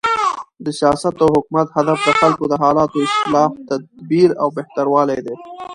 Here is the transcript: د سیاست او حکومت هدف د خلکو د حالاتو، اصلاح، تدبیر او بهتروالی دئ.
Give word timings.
د 0.65 0.67
سیاست 0.79 1.15
او 1.23 1.29
حکومت 1.35 1.67
هدف 1.77 1.97
د 2.03 2.09
خلکو 2.19 2.43
د 2.49 2.53
حالاتو، 2.63 2.99
اصلاح، 3.07 3.49
تدبیر 3.69 4.29
او 4.41 4.47
بهتروالی 4.57 5.19
دئ. 5.25 5.35